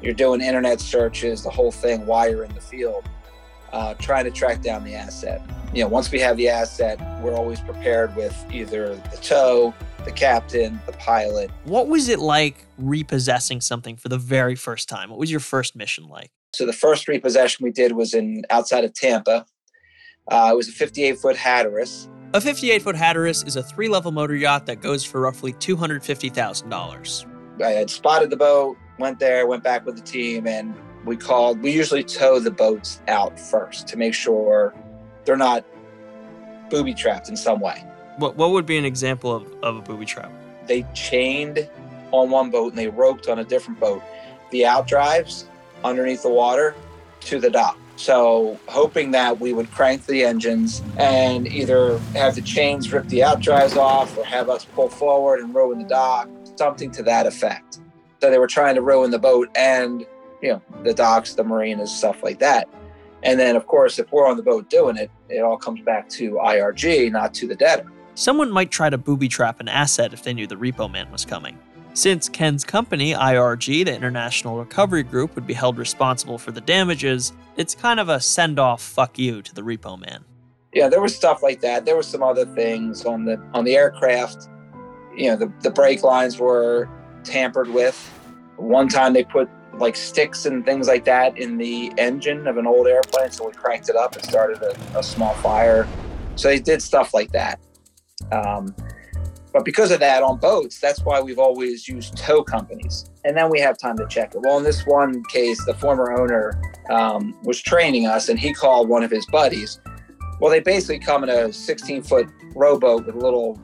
you're 0.00 0.14
doing 0.14 0.40
internet 0.40 0.80
searches, 0.80 1.42
the 1.42 1.50
whole 1.50 1.72
thing 1.72 2.06
while 2.06 2.30
you're 2.30 2.44
in 2.44 2.54
the 2.54 2.60
field, 2.60 3.04
uh, 3.72 3.94
trying 3.94 4.24
to 4.24 4.30
track 4.30 4.62
down 4.62 4.84
the 4.84 4.94
asset. 4.94 5.42
You 5.74 5.82
know, 5.82 5.88
once 5.88 6.10
we 6.10 6.18
have 6.20 6.36
the 6.36 6.48
asset, 6.48 6.98
we're 7.22 7.34
always 7.34 7.60
prepared 7.60 8.14
with 8.16 8.34
either 8.50 8.94
the 8.94 9.18
tow, 9.20 9.74
the 10.04 10.12
captain, 10.12 10.80
the 10.86 10.92
pilot. 10.92 11.50
What 11.64 11.88
was 11.88 12.08
it 12.08 12.18
like 12.18 12.64
repossessing 12.78 13.60
something 13.60 13.96
for 13.96 14.08
the 14.08 14.18
very 14.18 14.54
first 14.54 14.88
time? 14.88 15.10
What 15.10 15.18
was 15.18 15.30
your 15.30 15.40
first 15.40 15.76
mission 15.76 16.08
like? 16.08 16.30
So 16.54 16.64
the 16.64 16.72
first 16.72 17.08
repossession 17.08 17.64
we 17.64 17.70
did 17.70 17.92
was 17.92 18.14
in 18.14 18.44
outside 18.50 18.84
of 18.84 18.94
Tampa. 18.94 19.44
Uh, 20.28 20.50
it 20.52 20.56
was 20.56 20.68
a 20.68 20.72
58 20.72 21.18
foot 21.18 21.36
Hatteras. 21.36 22.08
A 22.34 22.40
58 22.40 22.82
foot 22.82 22.96
Hatteras 22.96 23.42
is 23.44 23.56
a 23.56 23.62
three 23.62 23.88
level 23.88 24.12
motor 24.12 24.34
yacht 24.34 24.66
that 24.66 24.80
goes 24.80 25.04
for 25.04 25.20
roughly 25.20 25.52
$250,000. 25.54 27.62
I 27.62 27.70
had 27.70 27.90
spotted 27.90 28.30
the 28.30 28.36
boat, 28.36 28.76
went 28.98 29.18
there, 29.18 29.46
went 29.46 29.62
back 29.62 29.84
with 29.84 29.96
the 29.96 30.02
team, 30.02 30.46
and 30.46 30.74
we 31.04 31.16
called. 31.16 31.62
We 31.62 31.70
usually 31.72 32.04
tow 32.04 32.38
the 32.38 32.50
boats 32.50 33.00
out 33.08 33.38
first 33.38 33.86
to 33.88 33.96
make 33.96 34.14
sure 34.14 34.74
they're 35.24 35.36
not 35.36 35.64
booby 36.70 36.94
trapped 36.94 37.28
in 37.28 37.36
some 37.36 37.60
way. 37.60 37.84
What 38.18 38.36
what 38.36 38.50
would 38.50 38.66
be 38.66 38.78
an 38.78 38.84
example 38.84 39.34
of, 39.34 39.46
of 39.62 39.76
a 39.76 39.80
booby 39.82 40.04
trap? 40.04 40.32
They 40.66 40.84
chained 40.94 41.68
on 42.10 42.30
one 42.30 42.50
boat 42.50 42.72
and 42.72 42.78
they 42.78 42.88
roped 42.88 43.28
on 43.28 43.38
a 43.38 43.44
different 43.44 43.80
boat 43.80 44.02
the 44.50 44.62
outdrives 44.62 45.44
underneath 45.84 46.22
the 46.22 46.30
water 46.30 46.74
to 47.20 47.38
the 47.38 47.50
dock. 47.50 47.78
So 47.96 48.58
hoping 48.68 49.10
that 49.10 49.40
we 49.40 49.52
would 49.52 49.70
crank 49.72 50.06
the 50.06 50.24
engines 50.24 50.82
and 50.98 51.48
either 51.48 51.98
have 52.14 52.36
the 52.36 52.42
chains 52.42 52.92
rip 52.92 53.06
the 53.08 53.20
outdrives 53.20 53.76
off 53.76 54.16
or 54.16 54.24
have 54.24 54.48
us 54.48 54.64
pull 54.64 54.88
forward 54.88 55.40
and 55.40 55.54
row 55.54 55.72
in 55.72 55.80
the 55.80 55.88
dock, 55.88 56.28
something 56.56 56.90
to 56.92 57.02
that 57.02 57.26
effect. 57.26 57.80
So 58.20 58.30
they 58.30 58.38
were 58.38 58.46
trying 58.46 58.76
to 58.76 58.82
row 58.82 59.04
in 59.04 59.10
the 59.10 59.18
boat 59.18 59.48
and 59.56 60.06
you 60.42 60.50
know 60.50 60.62
the 60.82 60.94
docks, 60.94 61.34
the 61.34 61.44
marinas, 61.44 61.94
stuff 61.94 62.22
like 62.22 62.38
that. 62.40 62.68
And 63.22 63.38
then 63.38 63.56
of 63.56 63.66
course, 63.66 63.98
if 63.98 64.10
we're 64.12 64.28
on 64.28 64.36
the 64.36 64.42
boat 64.42 64.70
doing 64.70 64.96
it, 64.96 65.10
it 65.28 65.40
all 65.40 65.56
comes 65.56 65.80
back 65.80 66.08
to 66.10 66.32
IRG, 66.32 67.10
not 67.10 67.34
to 67.34 67.48
the 67.48 67.56
debtor 67.56 67.90
someone 68.18 68.50
might 68.50 68.72
try 68.72 68.90
to 68.90 68.98
booby 68.98 69.28
trap 69.28 69.60
an 69.60 69.68
asset 69.68 70.12
if 70.12 70.24
they 70.24 70.34
knew 70.34 70.46
the 70.46 70.56
repo 70.56 70.90
man 70.90 71.10
was 71.12 71.24
coming. 71.24 71.56
Since 71.94 72.28
Ken's 72.28 72.64
company, 72.64 73.12
IRG, 73.14 73.84
the 73.84 73.94
International 73.94 74.58
Recovery 74.58 75.04
Group, 75.04 75.34
would 75.36 75.46
be 75.46 75.54
held 75.54 75.78
responsible 75.78 76.36
for 76.36 76.50
the 76.50 76.60
damages, 76.60 77.32
it's 77.56 77.74
kind 77.74 78.00
of 78.00 78.08
a 78.08 78.20
send 78.20 78.58
off 78.58 78.82
fuck 78.82 79.18
you 79.18 79.40
to 79.42 79.54
the 79.54 79.62
repo 79.62 79.98
man. 79.98 80.24
Yeah, 80.72 80.88
there 80.88 81.00
was 81.00 81.14
stuff 81.14 81.42
like 81.42 81.60
that. 81.60 81.84
There 81.84 81.96
was 81.96 82.06
some 82.06 82.22
other 82.22 82.44
things 82.44 83.04
on 83.04 83.24
the 83.24 83.40
on 83.54 83.64
the 83.64 83.74
aircraft. 83.74 84.48
You 85.16 85.30
know, 85.30 85.36
the, 85.36 85.52
the 85.62 85.70
brake 85.70 86.02
lines 86.02 86.38
were 86.38 86.88
tampered 87.24 87.68
with. 87.68 87.96
One 88.56 88.88
time 88.88 89.12
they 89.12 89.24
put 89.24 89.48
like 89.80 89.96
sticks 89.96 90.46
and 90.46 90.64
things 90.64 90.88
like 90.88 91.04
that 91.04 91.38
in 91.38 91.56
the 91.56 91.92
engine 91.98 92.46
of 92.46 92.56
an 92.56 92.66
old 92.66 92.86
airplane, 92.86 93.30
so 93.30 93.46
we 93.46 93.52
cranked 93.52 93.88
it 93.88 93.96
up 93.96 94.14
and 94.14 94.24
started 94.24 94.62
a, 94.62 94.98
a 94.98 95.02
small 95.02 95.34
fire. 95.34 95.86
So 96.36 96.48
they 96.48 96.58
did 96.60 96.82
stuff 96.82 97.14
like 97.14 97.30
that. 97.32 97.58
Um, 98.32 98.74
But 99.52 99.64
because 99.64 99.90
of 99.90 100.00
that, 100.00 100.22
on 100.22 100.38
boats, 100.38 100.78
that's 100.78 101.00
why 101.04 101.20
we've 101.20 101.38
always 101.38 101.88
used 101.88 102.16
tow 102.16 102.42
companies. 102.42 103.10
And 103.24 103.36
then 103.36 103.50
we 103.50 103.58
have 103.60 103.78
time 103.78 103.96
to 103.96 104.06
check 104.06 104.34
it. 104.34 104.40
Well, 104.42 104.58
in 104.58 104.64
this 104.64 104.84
one 104.86 105.24
case, 105.24 105.64
the 105.64 105.74
former 105.74 106.12
owner 106.12 106.60
um, 106.90 107.34
was 107.42 107.60
training 107.60 108.06
us 108.06 108.28
and 108.28 108.38
he 108.38 108.52
called 108.52 108.88
one 108.88 109.02
of 109.02 109.10
his 109.10 109.26
buddies. 109.26 109.80
Well, 110.40 110.50
they 110.50 110.60
basically 110.60 110.98
come 110.98 111.24
in 111.24 111.30
a 111.30 111.52
16 111.52 112.02
foot 112.02 112.28
rowboat 112.54 113.06
with 113.06 113.14
a 113.14 113.18
little 113.18 113.58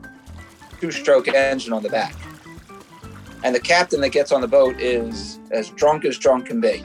two 0.81 0.91
stroke 0.91 1.27
engine 1.27 1.71
on 1.71 1.83
the 1.83 1.89
back. 1.89 2.15
And 3.45 3.53
the 3.53 3.59
captain 3.59 4.01
that 4.01 4.09
gets 4.09 4.31
on 4.31 4.41
the 4.41 4.47
boat 4.47 4.81
is 4.81 5.39
as 5.51 5.69
drunk 5.69 6.03
as 6.03 6.17
drunk 6.17 6.47
can 6.47 6.59
be. 6.59 6.83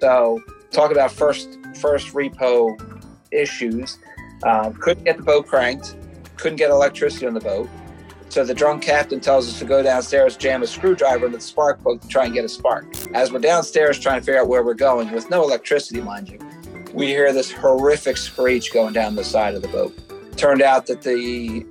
So, 0.00 0.40
talk 0.70 0.92
about 0.92 1.10
first 1.10 1.58
first 1.74 2.14
repo 2.14 2.78
issues. 3.32 3.98
Um, 4.44 4.74
couldn't 4.74 5.02
get 5.02 5.16
the 5.16 5.24
boat 5.24 5.48
cranked, 5.48 5.96
couldn't 6.36 6.58
get 6.58 6.70
electricity 6.70 7.26
on 7.26 7.34
the 7.34 7.40
boat. 7.40 7.68
So 8.28 8.44
the 8.44 8.54
drunk 8.54 8.84
captain 8.84 9.18
tells 9.18 9.48
us 9.48 9.58
to 9.58 9.64
go 9.64 9.82
downstairs, 9.82 10.36
jam 10.36 10.62
a 10.62 10.68
screwdriver 10.68 11.26
into 11.26 11.38
the 11.38 11.42
spark 11.42 11.82
plug 11.82 12.00
to 12.00 12.08
try 12.08 12.26
and 12.26 12.32
get 12.32 12.44
a 12.44 12.48
spark. 12.48 12.86
As 13.12 13.32
we're 13.32 13.40
downstairs 13.40 13.98
trying 13.98 14.20
to 14.20 14.24
figure 14.24 14.40
out 14.40 14.46
where 14.46 14.62
we're 14.62 14.74
going, 14.74 15.10
with 15.10 15.30
no 15.30 15.42
electricity, 15.42 16.00
mind 16.00 16.28
you, 16.28 16.38
we 16.94 17.08
hear 17.08 17.32
this 17.32 17.50
horrific 17.50 18.16
screech 18.16 18.72
going 18.72 18.94
down 18.94 19.16
the 19.16 19.24
side 19.24 19.56
of 19.56 19.62
the 19.62 19.68
boat. 19.68 19.98
Turned 20.36 20.62
out 20.62 20.86
that 20.86 21.02
the 21.02 21.66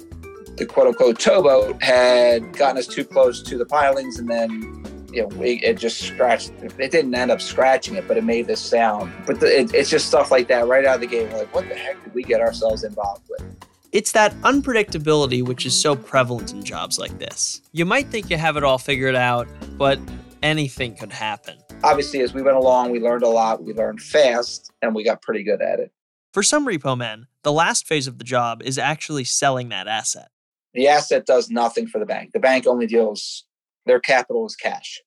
the 0.62 0.68
quote 0.68 0.86
unquote 0.86 1.20
towboat 1.20 1.82
had 1.82 2.56
gotten 2.56 2.78
us 2.78 2.86
too 2.86 3.04
close 3.04 3.42
to 3.42 3.58
the 3.58 3.66
pilings 3.66 4.20
and 4.20 4.30
then 4.30 4.86
you 5.12 5.28
know, 5.28 5.42
it, 5.42 5.64
it, 5.64 5.78
just 5.80 6.00
scratched. 6.00 6.52
It 6.62 6.92
didn't 6.92 7.16
end 7.16 7.32
up 7.32 7.42
scratching 7.42 7.96
it, 7.96 8.08
but 8.08 8.16
it 8.16 8.24
made 8.24 8.46
this 8.46 8.62
sound. 8.62 9.12
But 9.26 9.40
the, 9.40 9.48
it, 9.48 9.74
it's 9.74 9.90
just 9.90 10.08
stuff 10.08 10.30
like 10.30 10.48
that 10.50 10.68
right 10.68 10.86
out 10.86 10.96
of 10.96 11.02
the 11.02 11.08
gate. 11.08 11.32
We're 11.32 11.40
like, 11.40 11.54
what 11.54 11.68
the 11.68 11.74
heck 11.74 12.02
did 12.04 12.14
we 12.14 12.22
get 12.22 12.42
ourselves 12.42 12.84
involved 12.84 13.28
with? 13.28 13.44
It's 13.92 14.12
that 14.12 14.34
unpredictability 14.42 15.44
which 15.44 15.66
is 15.66 15.76
so 15.76 15.96
prevalent 15.96 16.54
in 16.54 16.64
jobs 16.64 17.00
like 17.00 17.18
this. 17.18 17.62
You 17.72 17.84
might 17.84 18.08
think 18.10 18.30
you 18.30 18.38
have 18.38 18.56
it 18.56 18.64
all 18.64 18.78
figured 18.78 19.16
out, 19.16 19.48
but 19.80 20.00
anything 20.44 20.96
could 20.96 21.12
happen. 21.12 21.58
Obviously, 21.84 22.22
as 22.22 22.36
we 22.36 22.44
went 22.44 22.56
along, 22.56 22.92
we 22.92 23.00
learned 23.00 23.24
a 23.24 23.30
lot. 23.30 23.64
We 23.64 23.74
learned 23.74 24.00
fast, 24.00 24.72
and 24.84 24.94
we 24.94 25.04
got 25.04 25.24
pretty 25.24 25.42
good 25.42 25.62
at 25.62 25.80
it. 25.80 25.92
For 26.32 26.44
some 26.44 26.68
repo 26.68 26.96
men, 26.96 27.26
the 27.42 27.52
last 27.52 27.88
phase 27.88 28.06
of 28.06 28.20
the 28.20 28.24
job 28.24 28.62
is 28.62 28.78
actually 28.78 29.24
selling 29.24 29.70
that 29.70 29.88
asset. 29.88 30.30
The 30.74 30.88
asset 30.88 31.26
does 31.26 31.50
nothing 31.50 31.88
for 31.88 32.00
the 32.00 32.06
bank. 32.06 32.32
The 32.34 32.40
bank 32.40 32.66
only 32.66 32.88
deals 32.88 33.46
their 33.86 34.00
capital 34.00 34.46
is 34.46 34.56
cash. 34.56 35.02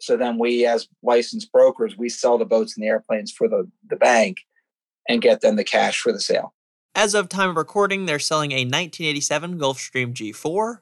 So 0.00 0.16
then 0.16 0.38
we, 0.38 0.66
as 0.66 0.88
licensed 1.02 1.52
brokers, 1.52 1.96
we 1.96 2.08
sell 2.08 2.38
the 2.38 2.44
boats 2.44 2.76
and 2.76 2.82
the 2.82 2.88
airplanes 2.88 3.32
for 3.32 3.48
the, 3.48 3.70
the 3.88 3.96
bank 3.96 4.38
and 5.08 5.22
get 5.22 5.40
them 5.40 5.56
the 5.56 5.64
cash 5.64 6.00
for 6.00 6.12
the 6.12 6.20
sale. 6.20 6.54
As 6.94 7.14
of 7.14 7.28
time 7.28 7.50
of 7.50 7.56
recording, 7.56 8.06
they're 8.06 8.18
selling 8.18 8.52
a 8.52 8.64
1987 8.64 9.58
Gulfstream 9.58 10.12
G4, 10.12 10.80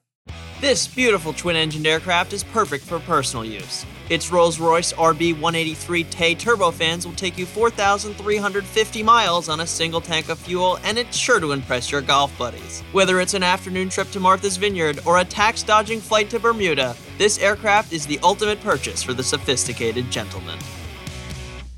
this 0.61 0.87
beautiful 0.87 1.33
twin-engined 1.33 1.87
aircraft 1.87 2.35
is 2.35 2.45
perfect 2.45 2.85
for 2.85 2.99
personal 3.00 3.47
use. 3.47 3.87
Its 4.11 4.31
Rolls-Royce 4.31 4.93
RB183 4.93 6.11
Tay 6.11 6.35
turbofans 6.35 7.07
will 7.07 7.15
take 7.15 7.39
you 7.39 7.47
4,350 7.47 9.03
miles 9.03 9.49
on 9.49 9.61
a 9.61 9.67
single 9.67 10.03
tank 10.03 10.29
of 10.29 10.39
fuel, 10.39 10.79
and 10.85 10.99
it's 10.99 11.17
sure 11.17 11.41
to 11.41 11.53
impress 11.53 11.91
your 11.91 12.03
golf 12.03 12.37
buddies. 12.37 12.83
Whether 12.93 13.21
it's 13.21 13.33
an 13.33 13.43
afternoon 13.43 13.89
trip 13.89 14.11
to 14.11 14.21
Martha's 14.21 14.59
Vineyard 14.59 15.00
or 15.07 15.19
a 15.19 15.25
tax-dodging 15.25 16.00
flight 16.00 16.29
to 16.29 16.39
Bermuda, 16.39 16.95
this 17.17 17.39
aircraft 17.39 17.95
is 17.95 18.05
the 18.05 18.19
ultimate 18.23 18.61
purchase 18.61 19.03
for 19.03 19.15
the 19.15 19.25
sophisticated 19.25 20.11
gentleman. 20.11 20.59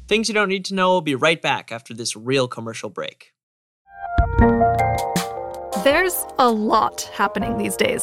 Things 0.09 0.29
you 0.29 0.35
don't 0.35 0.49
need 0.49 0.65
to 0.67 0.75
know 0.75 0.91
will 0.91 1.03
be 1.03 1.15
right 1.15 1.41
back 1.41 1.71
after 1.71 1.95
this 1.95 2.17
real 2.17 2.49
commercial 2.49 2.91
break. 2.91 3.33
There's 5.85 6.25
a 6.39 6.51
lot 6.51 7.03
happening 7.15 7.59
these 7.59 7.77
days. 7.77 8.03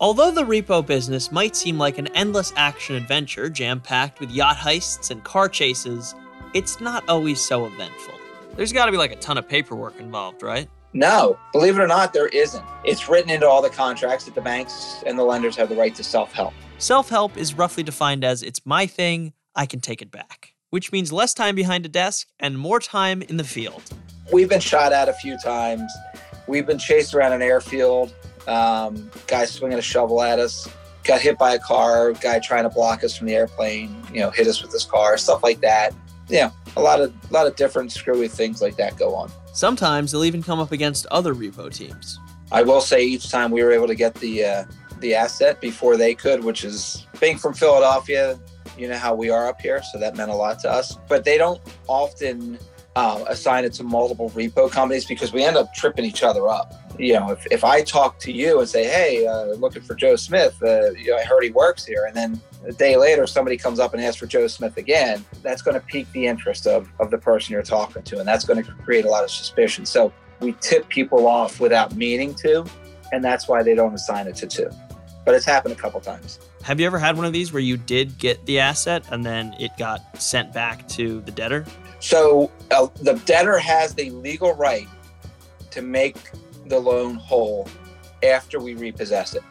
Although 0.00 0.30
the 0.30 0.44
repo 0.44 0.86
business 0.86 1.32
might 1.32 1.56
seem 1.56 1.76
like 1.76 1.98
an 1.98 2.06
endless 2.14 2.52
action 2.54 2.94
adventure 2.94 3.50
jam 3.50 3.80
packed 3.80 4.20
with 4.20 4.30
yacht 4.30 4.56
heists 4.56 5.10
and 5.10 5.24
car 5.24 5.48
chases, 5.48 6.14
it's 6.54 6.80
not 6.80 7.02
always 7.08 7.40
so 7.40 7.66
eventful. 7.66 8.14
There's 8.54 8.72
got 8.72 8.86
to 8.86 8.92
be 8.92 8.96
like 8.96 9.10
a 9.10 9.16
ton 9.16 9.38
of 9.38 9.48
paperwork 9.48 9.98
involved, 9.98 10.44
right? 10.44 10.68
No, 10.92 11.36
believe 11.52 11.76
it 11.76 11.82
or 11.82 11.88
not, 11.88 12.12
there 12.12 12.28
isn't. 12.28 12.64
It's 12.84 13.08
written 13.08 13.28
into 13.28 13.48
all 13.48 13.60
the 13.60 13.70
contracts 13.70 14.24
that 14.26 14.36
the 14.36 14.40
banks 14.40 15.02
and 15.04 15.18
the 15.18 15.24
lenders 15.24 15.56
have 15.56 15.68
the 15.68 15.74
right 15.74 15.94
to 15.96 16.04
self 16.04 16.32
help. 16.32 16.54
Self 16.78 17.08
help 17.08 17.36
is 17.36 17.54
roughly 17.54 17.82
defined 17.82 18.22
as 18.22 18.44
it's 18.44 18.64
my 18.64 18.86
thing, 18.86 19.32
I 19.56 19.66
can 19.66 19.80
take 19.80 20.00
it 20.00 20.12
back, 20.12 20.54
which 20.70 20.92
means 20.92 21.12
less 21.12 21.34
time 21.34 21.56
behind 21.56 21.84
a 21.86 21.88
desk 21.88 22.28
and 22.38 22.56
more 22.56 22.78
time 22.78 23.20
in 23.20 23.36
the 23.36 23.42
field. 23.42 23.82
We've 24.32 24.48
been 24.48 24.60
shot 24.60 24.92
at 24.92 25.08
a 25.08 25.12
few 25.12 25.36
times. 25.38 25.90
We've 26.46 26.66
been 26.66 26.78
chased 26.78 27.14
around 27.14 27.32
an 27.32 27.42
airfield 27.42 28.14
um, 28.48 29.10
guy 29.26 29.44
swinging 29.44 29.78
a 29.78 29.82
shovel 29.82 30.22
at 30.22 30.38
us, 30.38 30.68
got 31.04 31.20
hit 31.20 31.38
by 31.38 31.54
a 31.54 31.58
car, 31.58 32.12
guy 32.12 32.38
trying 32.38 32.64
to 32.64 32.70
block 32.70 33.04
us 33.04 33.16
from 33.16 33.26
the 33.26 33.34
airplane, 33.34 34.02
you 34.12 34.20
know, 34.20 34.30
hit 34.30 34.46
us 34.46 34.62
with 34.62 34.72
his 34.72 34.84
car, 34.84 35.16
stuff 35.18 35.42
like 35.42 35.60
that. 35.60 35.94
Yeah, 36.28 36.50
a 36.76 36.80
lot 36.80 37.00
of 37.00 37.14
a 37.30 37.32
lot 37.32 37.46
of 37.46 37.56
different 37.56 37.92
screwy 37.92 38.28
things 38.28 38.60
like 38.60 38.76
that 38.76 38.98
go 38.98 39.14
on. 39.14 39.30
Sometimes 39.52 40.12
they'll 40.12 40.24
even 40.24 40.42
come 40.42 40.60
up 40.60 40.72
against 40.72 41.06
other 41.06 41.34
repo 41.34 41.72
teams. 41.72 42.18
I 42.52 42.62
will 42.62 42.80
say 42.80 43.02
each 43.02 43.30
time 43.30 43.50
we 43.50 43.62
were 43.62 43.72
able 43.72 43.86
to 43.86 43.94
get 43.94 44.14
the 44.14 44.44
uh, 44.44 44.64
the 45.00 45.14
asset 45.14 45.60
before 45.60 45.96
they 45.96 46.14
could, 46.14 46.44
which 46.44 46.64
is 46.64 47.06
being 47.20 47.38
from 47.38 47.54
Philadelphia, 47.54 48.38
you 48.76 48.88
know 48.88 48.96
how 48.96 49.14
we 49.14 49.30
are 49.30 49.48
up 49.48 49.60
here, 49.60 49.82
so 49.92 49.98
that 49.98 50.16
meant 50.16 50.30
a 50.30 50.34
lot 50.34 50.58
to 50.60 50.70
us. 50.70 50.96
But 51.08 51.24
they 51.24 51.38
don't 51.38 51.60
often 51.86 52.58
uh, 52.94 53.24
assign 53.28 53.64
it 53.64 53.72
to 53.74 53.84
multiple 53.84 54.30
repo 54.30 54.70
companies 54.70 55.04
because 55.06 55.32
we 55.32 55.44
end 55.44 55.56
up 55.56 55.72
tripping 55.74 56.04
each 56.04 56.22
other 56.22 56.48
up 56.48 56.87
you 56.98 57.14
know, 57.14 57.30
if, 57.30 57.46
if 57.50 57.64
I 57.64 57.82
talk 57.82 58.18
to 58.20 58.32
you 58.32 58.58
and 58.58 58.68
say, 58.68 58.84
hey, 58.84 59.26
uh, 59.26 59.54
looking 59.54 59.82
for 59.82 59.94
Joe 59.94 60.16
Smith, 60.16 60.60
uh, 60.62 60.90
you 60.90 61.10
know, 61.10 61.16
I 61.16 61.24
heard 61.24 61.42
he 61.44 61.50
works 61.50 61.84
here, 61.84 62.04
and 62.06 62.16
then 62.16 62.40
a 62.66 62.72
day 62.72 62.96
later 62.96 63.26
somebody 63.26 63.56
comes 63.56 63.78
up 63.78 63.94
and 63.94 64.02
asks 64.02 64.16
for 64.16 64.26
Joe 64.26 64.46
Smith 64.48 64.76
again, 64.76 65.24
that's 65.42 65.62
going 65.62 65.74
to 65.74 65.80
pique 65.80 66.10
the 66.12 66.26
interest 66.26 66.66
of, 66.66 66.90
of 66.98 67.10
the 67.10 67.18
person 67.18 67.52
you're 67.52 67.62
talking 67.62 68.02
to, 68.02 68.18
and 68.18 68.26
that's 68.26 68.44
going 68.44 68.62
to 68.62 68.72
create 68.84 69.04
a 69.04 69.08
lot 69.08 69.22
of 69.22 69.30
suspicion. 69.30 69.86
So 69.86 70.12
we 70.40 70.52
tip 70.60 70.88
people 70.88 71.26
off 71.26 71.60
without 71.60 71.94
meaning 71.94 72.34
to, 72.36 72.64
and 73.12 73.22
that's 73.22 73.48
why 73.48 73.62
they 73.62 73.74
don't 73.74 73.94
assign 73.94 74.26
it 74.26 74.34
to 74.36 74.46
two. 74.46 74.70
But 75.24 75.34
it's 75.34 75.44
happened 75.44 75.74
a 75.74 75.78
couple 75.78 76.00
times. 76.00 76.40
Have 76.62 76.80
you 76.80 76.86
ever 76.86 76.98
had 76.98 77.16
one 77.16 77.26
of 77.26 77.32
these 77.32 77.52
where 77.52 77.62
you 77.62 77.76
did 77.76 78.18
get 78.18 78.44
the 78.46 78.58
asset 78.58 79.04
and 79.10 79.24
then 79.24 79.54
it 79.60 79.70
got 79.78 80.20
sent 80.20 80.52
back 80.52 80.88
to 80.88 81.20
the 81.20 81.30
debtor? 81.30 81.64
So 82.00 82.50
uh, 82.70 82.88
the 83.02 83.14
debtor 83.24 83.58
has 83.58 83.94
the 83.94 84.10
legal 84.10 84.54
right 84.54 84.88
to 85.70 85.82
make 85.82 86.16
the 86.68 86.78
loan 86.78 87.14
whole 87.16 87.68
after 88.22 88.60
we 88.60 88.74
repossess 88.74 89.34
it. 89.34 89.42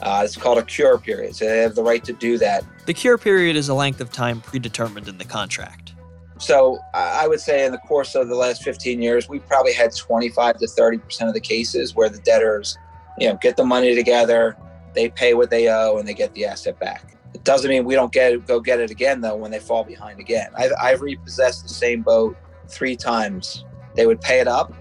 Uh, 0.00 0.22
it's 0.24 0.36
called 0.36 0.58
a 0.58 0.62
cure 0.62 0.98
period, 0.98 1.34
so 1.34 1.44
they 1.44 1.58
have 1.58 1.74
the 1.74 1.82
right 1.82 2.04
to 2.04 2.12
do 2.12 2.38
that. 2.38 2.64
The 2.86 2.94
cure 2.94 3.18
period 3.18 3.56
is 3.56 3.68
a 3.68 3.74
length 3.74 4.00
of 4.00 4.12
time 4.12 4.40
predetermined 4.40 5.08
in 5.08 5.18
the 5.18 5.24
contract. 5.24 5.94
So 6.38 6.78
I 6.94 7.26
would 7.26 7.40
say 7.40 7.66
in 7.66 7.72
the 7.72 7.78
course 7.78 8.14
of 8.14 8.28
the 8.28 8.36
last 8.36 8.62
15 8.62 9.02
years, 9.02 9.28
we've 9.28 9.46
probably 9.46 9.72
had 9.72 9.94
25 9.94 10.58
to 10.58 10.66
30% 10.66 11.26
of 11.26 11.34
the 11.34 11.40
cases 11.40 11.96
where 11.96 12.08
the 12.08 12.20
debtors, 12.20 12.78
you 13.18 13.28
know, 13.28 13.36
get 13.42 13.56
the 13.56 13.64
money 13.64 13.96
together, 13.96 14.56
they 14.94 15.10
pay 15.10 15.34
what 15.34 15.50
they 15.50 15.68
owe, 15.68 15.98
and 15.98 16.06
they 16.06 16.14
get 16.14 16.32
the 16.34 16.44
asset 16.44 16.78
back. 16.78 17.16
It 17.34 17.42
doesn't 17.42 17.68
mean 17.68 17.84
we 17.84 17.94
don't 17.94 18.12
get 18.12 18.46
go 18.46 18.60
get 18.60 18.80
it 18.80 18.90
again 18.90 19.20
though 19.20 19.36
when 19.36 19.50
they 19.50 19.58
fall 19.58 19.84
behind 19.84 20.18
again. 20.20 20.50
I've, 20.56 20.72
I've 20.80 21.00
repossessed 21.00 21.62
the 21.62 21.68
same 21.68 22.02
boat 22.02 22.36
three 22.68 22.96
times. 22.96 23.64
They 23.96 24.06
would 24.06 24.20
pay 24.20 24.40
it 24.40 24.48
up, 24.48 24.72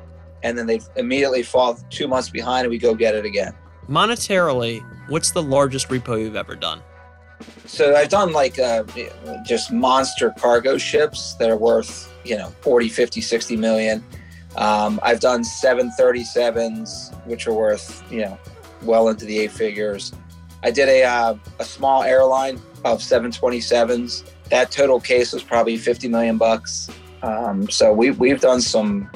and 0.43 0.57
then 0.57 0.67
they 0.67 0.79
immediately 0.95 1.43
fall 1.43 1.77
two 1.89 2.07
months 2.07 2.29
behind, 2.29 2.65
and 2.65 2.71
we 2.71 2.77
go 2.77 2.93
get 2.93 3.15
it 3.15 3.25
again. 3.25 3.53
Monetarily, 3.89 4.83
what's 5.09 5.31
the 5.31 5.41
largest 5.41 5.89
repo 5.89 6.19
you've 6.19 6.35
ever 6.35 6.55
done? 6.55 6.81
So 7.65 7.95
I've 7.95 8.09
done 8.09 8.33
like 8.33 8.59
uh, 8.59 8.83
just 9.45 9.71
monster 9.71 10.33
cargo 10.37 10.77
ships 10.77 11.35
that 11.35 11.49
are 11.49 11.57
worth, 11.57 12.11
you 12.23 12.35
know, 12.35 12.47
40, 12.61 12.89
50, 12.89 13.21
60 13.21 13.57
million. 13.57 14.03
Um, 14.55 14.99
I've 15.03 15.19
done 15.19 15.43
737s, 15.43 17.25
which 17.25 17.47
are 17.47 17.53
worth, 17.53 18.03
you 18.11 18.21
know, 18.21 18.39
well 18.81 19.09
into 19.09 19.25
the 19.25 19.39
eight 19.39 19.51
figures. 19.51 20.13
I 20.63 20.71
did 20.71 20.89
a, 20.89 21.03
uh, 21.03 21.35
a 21.59 21.63
small 21.63 22.03
airline 22.03 22.59
of 22.83 22.99
727s. 22.99 24.31
That 24.49 24.71
total 24.71 24.99
case 24.99 25.33
was 25.33 25.43
probably 25.43 25.77
50 25.77 26.07
million 26.07 26.37
bucks. 26.37 26.89
Um, 27.21 27.69
so 27.69 27.93
we, 27.93 28.11
we've 28.11 28.41
done 28.41 28.61
some 28.61 29.11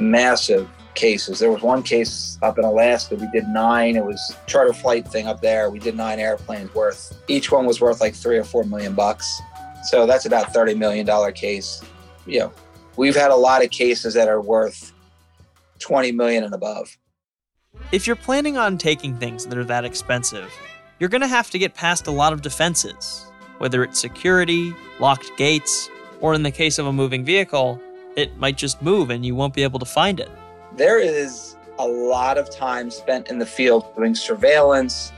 massive 0.00 0.68
cases. 0.94 1.38
There 1.38 1.50
was 1.50 1.62
one 1.62 1.82
case 1.82 2.38
up 2.42 2.58
in 2.58 2.64
Alaska. 2.64 3.16
We 3.16 3.28
did 3.32 3.46
nine. 3.48 3.96
It 3.96 4.04
was 4.04 4.36
charter 4.46 4.72
flight 4.72 5.06
thing 5.06 5.26
up 5.26 5.40
there. 5.40 5.70
We 5.70 5.78
did 5.78 5.96
nine 5.96 6.18
airplanes 6.18 6.74
worth. 6.74 7.16
Each 7.28 7.52
one 7.52 7.66
was 7.66 7.80
worth 7.80 8.00
like 8.00 8.14
three 8.14 8.38
or 8.38 8.44
four 8.44 8.64
million 8.64 8.94
bucks. 8.94 9.40
So 9.84 10.06
that's 10.06 10.26
about 10.26 10.52
thirty 10.52 10.74
million 10.74 11.06
dollar 11.06 11.32
case. 11.32 11.82
You 12.26 12.40
know, 12.40 12.52
we've 12.96 13.16
had 13.16 13.30
a 13.30 13.36
lot 13.36 13.64
of 13.64 13.70
cases 13.70 14.14
that 14.14 14.28
are 14.28 14.40
worth 14.40 14.92
twenty 15.78 16.12
million 16.12 16.44
and 16.44 16.54
above. 16.54 16.96
If 17.92 18.06
you're 18.06 18.16
planning 18.16 18.56
on 18.56 18.78
taking 18.78 19.16
things 19.16 19.46
that 19.46 19.56
are 19.56 19.64
that 19.64 19.84
expensive, 19.84 20.52
you're 20.98 21.08
going 21.08 21.22
to 21.22 21.28
have 21.28 21.50
to 21.50 21.58
get 21.58 21.74
past 21.74 22.08
a 22.08 22.10
lot 22.10 22.32
of 22.32 22.42
defenses, 22.42 23.26
whether 23.58 23.82
it's 23.82 23.98
security, 23.98 24.74
locked 24.98 25.30
gates, 25.36 25.88
or 26.20 26.34
in 26.34 26.42
the 26.42 26.50
case 26.50 26.78
of 26.78 26.86
a 26.86 26.92
moving 26.92 27.24
vehicle, 27.24 27.80
it 28.16 28.36
might 28.36 28.56
just 28.56 28.82
move 28.82 29.10
and 29.10 29.24
you 29.24 29.34
won't 29.34 29.54
be 29.54 29.62
able 29.62 29.78
to 29.78 29.86
find 29.86 30.20
it. 30.20 30.30
There 30.76 30.98
is 30.98 31.56
a 31.78 31.86
lot 31.86 32.38
of 32.38 32.50
time 32.50 32.90
spent 32.90 33.28
in 33.28 33.38
the 33.38 33.46
field 33.46 33.94
doing 33.96 34.14
surveillance 34.14 35.12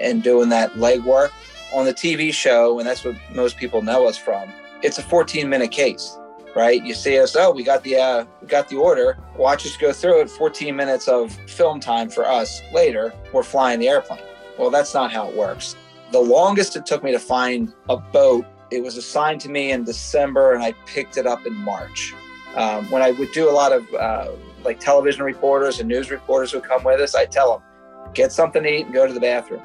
and 0.00 0.22
doing 0.22 0.48
that 0.50 0.72
legwork. 0.74 1.30
On 1.72 1.84
the 1.84 1.92
TV 1.92 2.32
show, 2.32 2.78
and 2.78 2.88
that's 2.88 3.04
what 3.04 3.14
most 3.34 3.58
people 3.58 3.82
know 3.82 4.08
us 4.08 4.16
from, 4.16 4.48
it's 4.82 4.98
a 4.98 5.02
14 5.02 5.48
minute 5.48 5.70
case 5.70 6.16
right? 6.58 6.82
You 6.82 6.94
see 6.94 7.18
us, 7.20 7.36
oh, 7.36 7.52
we 7.52 7.62
got 7.62 7.84
the 7.84 7.96
uh, 7.96 8.24
we 8.40 8.48
got 8.48 8.68
the 8.68 8.76
order. 8.76 9.18
Watch 9.36 9.64
us 9.64 9.76
go 9.76 9.92
through 9.92 10.22
it. 10.22 10.30
14 10.30 10.74
minutes 10.74 11.06
of 11.06 11.32
film 11.48 11.78
time 11.78 12.08
for 12.10 12.26
us. 12.26 12.62
Later, 12.72 13.12
we're 13.32 13.44
flying 13.44 13.78
the 13.78 13.88
airplane. 13.88 14.20
Well, 14.58 14.70
that's 14.70 14.92
not 14.92 15.12
how 15.12 15.28
it 15.28 15.36
works. 15.36 15.76
The 16.10 16.18
longest 16.18 16.74
it 16.74 16.84
took 16.84 17.04
me 17.04 17.12
to 17.12 17.18
find 17.18 17.72
a 17.88 17.96
boat, 17.96 18.44
it 18.70 18.82
was 18.82 18.96
assigned 18.96 19.40
to 19.42 19.48
me 19.48 19.70
in 19.70 19.84
December, 19.84 20.52
and 20.52 20.62
I 20.62 20.72
picked 20.86 21.16
it 21.16 21.26
up 21.26 21.46
in 21.46 21.54
March. 21.54 22.14
Um, 22.58 22.90
when 22.90 23.02
I 23.02 23.12
would 23.12 23.30
do 23.30 23.48
a 23.48 23.52
lot 23.52 23.70
of 23.72 23.94
uh, 23.94 24.32
like 24.64 24.80
television 24.80 25.22
reporters 25.22 25.78
and 25.78 25.88
news 25.88 26.10
reporters 26.10 26.52
would 26.52 26.64
come 26.64 26.82
with 26.82 27.00
us, 27.00 27.14
I 27.14 27.24
tell 27.24 27.52
them, 27.58 28.12
get 28.14 28.32
something 28.32 28.64
to 28.64 28.68
eat 28.68 28.86
and 28.86 28.92
go 28.92 29.06
to 29.06 29.12
the 29.12 29.20
bathroom, 29.20 29.62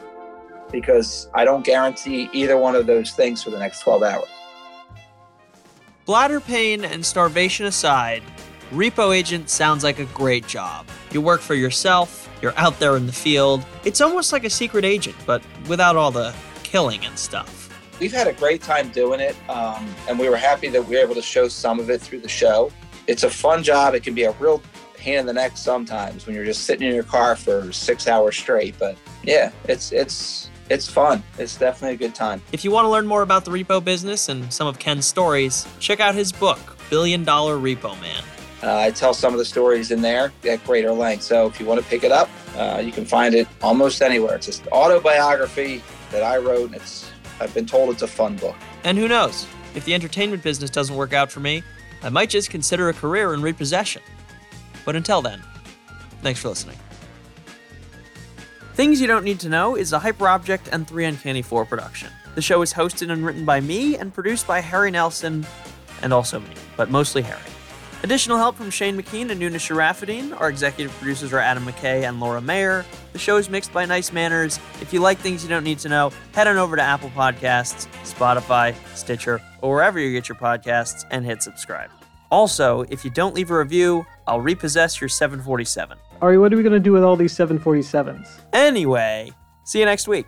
because 0.71 1.27
I 1.33 1.43
don't 1.43 1.65
guarantee 1.65 2.29
either 2.33 2.55
one 2.55 2.75
of 2.75 2.85
those 2.85 3.12
things 3.13 3.41
for 3.41 3.50
the 3.50 3.57
next 3.57 3.79
12 3.79 4.03
hours. 4.03 4.29
Bladder 6.05 6.39
pain 6.39 6.85
and 6.85 7.03
starvation 7.03 7.65
aside, 7.65 8.21
repo 8.71 9.15
agent 9.15 9.49
sounds 9.49 9.84
like 9.84 9.97
a 9.97 10.06
great 10.06 10.45
job. 10.45 10.86
You 11.12 11.19
work 11.19 11.41
for 11.41 11.56
yourself, 11.56 12.29
you're 12.43 12.58
out 12.60 12.77
there 12.77 12.95
in 12.95 13.08
the 13.08 13.13
field. 13.13 13.65
It's 13.86 14.01
almost 14.01 14.32
like 14.32 14.43
a 14.43 14.51
secret 14.51 14.86
agent, 14.86 15.15
but 15.25 15.41
without 15.67 15.95
all 15.95 16.12
the 16.12 16.32
killing 16.62 17.03
and 17.06 17.17
stuff. 17.17 17.62
We've 17.99 18.13
had 18.13 18.27
a 18.27 18.34
great 18.34 18.62
time 18.62 18.89
doing 18.89 19.19
it, 19.19 19.36
um, 19.49 19.88
and 20.08 20.19
we 20.19 20.29
were 20.29 20.38
happy 20.38 20.67
that 20.67 20.86
we 20.86 20.95
were 20.95 21.01
able 21.01 21.15
to 21.15 21.21
show 21.23 21.47
some 21.47 21.79
of 21.79 21.89
it 21.89 21.99
through 21.99 22.19
the 22.19 22.29
show. 22.29 22.71
It's 23.07 23.23
a 23.23 23.29
fun 23.29 23.63
job. 23.63 23.95
It 23.95 24.03
can 24.03 24.13
be 24.13 24.23
a 24.23 24.31
real 24.33 24.61
pain 24.95 25.19
in 25.19 25.25
the 25.25 25.33
neck 25.33 25.57
sometimes 25.57 26.25
when 26.25 26.35
you're 26.35 26.45
just 26.45 26.63
sitting 26.63 26.87
in 26.87 26.93
your 26.93 27.03
car 27.03 27.35
for 27.35 27.71
six 27.71 28.07
hours 28.07 28.37
straight. 28.37 28.77
But 28.79 28.97
yeah, 29.23 29.51
it's 29.65 29.91
it's 29.91 30.49
it's 30.69 30.89
fun. 30.89 31.23
It's 31.37 31.57
definitely 31.57 31.95
a 31.95 31.97
good 31.97 32.15
time. 32.15 32.41
If 32.51 32.63
you 32.63 32.71
want 32.71 32.85
to 32.85 32.89
learn 32.89 33.05
more 33.05 33.21
about 33.21 33.45
the 33.45 33.51
repo 33.51 33.83
business 33.83 34.29
and 34.29 34.51
some 34.51 34.67
of 34.67 34.79
Ken's 34.79 35.05
stories, 35.05 35.67
check 35.79 35.99
out 35.99 36.15
his 36.15 36.31
book, 36.31 36.77
Billion 36.89 37.23
Dollar 37.23 37.57
Repo 37.57 37.99
Man. 38.01 38.23
Uh, 38.63 38.77
I 38.77 38.91
tell 38.91 39.13
some 39.13 39.33
of 39.33 39.39
the 39.39 39.45
stories 39.45 39.91
in 39.91 40.01
there 40.01 40.31
at 40.47 40.63
greater 40.63 40.93
length. 40.93 41.23
So 41.23 41.47
if 41.47 41.59
you 41.59 41.65
want 41.65 41.81
to 41.81 41.85
pick 41.87 42.05
it 42.05 42.13
up, 42.13 42.29
uh, 42.55 42.81
you 42.83 42.93
can 42.93 43.03
find 43.03 43.35
it 43.35 43.45
almost 43.61 44.01
anywhere. 44.01 44.35
It's 44.35 44.59
an 44.59 44.67
autobiography 44.69 45.83
that 46.11 46.23
I 46.23 46.37
wrote. 46.37 46.67
And 46.67 46.75
it's 46.75 47.11
I've 47.41 47.53
been 47.53 47.65
told 47.65 47.89
it's 47.89 48.03
a 48.03 48.07
fun 48.07 48.37
book. 48.37 48.55
And 48.85 48.97
who 48.97 49.09
knows? 49.09 49.45
If 49.75 49.83
the 49.83 49.93
entertainment 49.93 50.43
business 50.43 50.69
doesn't 50.69 50.95
work 50.95 51.11
out 51.11 51.29
for 51.29 51.41
me, 51.41 51.61
I 52.03 52.09
might 52.09 52.29
just 52.29 52.49
consider 52.49 52.89
a 52.89 52.93
career 52.93 53.33
in 53.33 53.41
repossession. 53.41 54.01
But 54.85 54.95
until 54.95 55.21
then, 55.21 55.41
thanks 56.21 56.41
for 56.41 56.49
listening. 56.49 56.77
Things 58.73 58.99
You 58.99 59.07
Don't 59.07 59.23
Need 59.23 59.39
to 59.41 59.49
Know 59.49 59.75
is 59.75 59.93
a 59.93 59.99
Hyperobject 59.99 60.69
and 60.71 60.87
3 60.87 61.05
Uncanny 61.05 61.41
4 61.41 61.65
production. 61.65 62.09
The 62.35 62.41
show 62.41 62.61
is 62.61 62.73
hosted 62.73 63.11
and 63.11 63.25
written 63.25 63.45
by 63.45 63.61
me 63.61 63.95
and 63.97 64.13
produced 64.13 64.47
by 64.47 64.59
Harry 64.59 64.91
Nelson, 64.91 65.45
and 66.01 66.11
also 66.11 66.39
me, 66.39 66.49
but 66.75 66.89
mostly 66.89 67.21
Harry. 67.21 67.52
Additional 68.03 68.37
help 68.37 68.57
from 68.57 68.69
Shane 68.69 69.01
McKean 69.01 69.31
and 69.31 69.41
Nuna 69.41 69.55
Sharafadine. 69.55 70.37
Our 70.37 70.49
executive 70.49 70.91
producers 70.97 71.31
are 71.31 71.39
Adam 71.39 71.65
McKay 71.65 72.05
and 72.05 72.19
Laura 72.19 72.41
Mayer. 72.41 72.83
The 73.13 73.19
show 73.19 73.37
is 73.37 73.49
mixed 73.49 73.71
by 73.71 73.85
Nice 73.85 74.11
Manners. 74.11 74.59
If 74.81 74.91
you 74.91 74.99
like 74.99 75.19
things 75.19 75.41
you 75.41 75.47
don't 75.47 75.63
need 75.63 75.79
to 75.79 75.89
know, 75.89 76.11
head 76.33 76.49
on 76.49 76.57
over 76.57 76.75
to 76.75 76.81
Apple 76.81 77.11
Podcasts, 77.11 77.87
Spotify, 78.03 78.75
Stitcher, 78.93 79.41
or 79.61 79.75
wherever 79.75 80.01
you 80.01 80.11
get 80.11 80.27
your 80.27 80.35
podcasts 80.35 81.05
and 81.11 81.23
hit 81.23 81.41
subscribe. 81.41 81.91
Also, 82.29 82.81
if 82.89 83.05
you 83.05 83.09
don't 83.09 83.33
leave 83.33 83.51
a 83.51 83.57
review, 83.57 84.05
I'll 84.27 84.41
repossess 84.41 84.99
your 84.99 85.07
747. 85.07 85.97
Ari, 86.21 86.37
what 86.39 86.51
are 86.51 86.57
we 86.57 86.63
going 86.63 86.73
to 86.73 86.81
do 86.81 86.91
with 86.91 87.05
all 87.05 87.15
these 87.15 87.33
747s? 87.33 88.27
Anyway, 88.51 89.31
see 89.63 89.79
you 89.79 89.85
next 89.85 90.09
week. 90.09 90.27